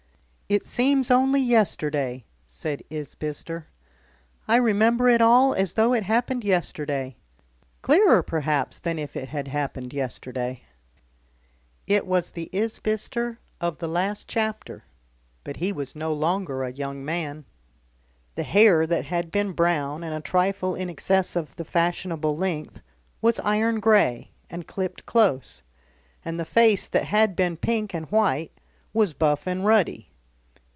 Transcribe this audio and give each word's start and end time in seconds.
"It 0.53 0.65
seems 0.65 1.09
only 1.09 1.39
yesterday," 1.39 2.25
said 2.45 2.83
Isbister. 2.89 3.67
"I 4.49 4.57
remember 4.57 5.07
it 5.07 5.21
all 5.21 5.53
as 5.53 5.75
though 5.75 5.93
it 5.93 6.03
happened 6.03 6.43
yesterday 6.43 7.15
clearer, 7.81 8.21
perhaps, 8.21 8.77
than 8.77 8.99
if 8.99 9.15
it 9.15 9.29
had 9.29 9.47
happened 9.47 9.93
yesterday." 9.93 10.63
It 11.87 12.05
was 12.05 12.31
the 12.31 12.49
Isbister 12.51 13.39
of 13.61 13.77
the 13.79 13.87
last 13.87 14.27
chapter, 14.27 14.83
but 15.45 15.55
he 15.55 15.71
was 15.71 15.95
no 15.95 16.11
longer 16.11 16.63
a 16.63 16.73
young 16.73 17.05
man. 17.05 17.45
The 18.35 18.43
hair 18.43 18.85
that 18.85 19.05
had 19.05 19.31
been 19.31 19.53
brown 19.53 20.03
and 20.03 20.13
a 20.13 20.19
trifle 20.19 20.75
in 20.75 20.89
excess 20.89 21.37
of 21.37 21.55
the 21.55 21.63
fashionable 21.63 22.35
length, 22.35 22.81
was 23.21 23.39
iron 23.39 23.79
grey 23.79 24.31
and 24.49 24.67
clipped 24.67 25.05
close, 25.05 25.63
and 26.25 26.37
the 26.37 26.43
face 26.43 26.89
that 26.89 27.05
had 27.05 27.37
been 27.37 27.55
pink 27.55 27.93
and 27.95 28.11
white 28.11 28.51
was 28.91 29.13
buff 29.13 29.47
and 29.47 29.65
ruddy. 29.65 30.09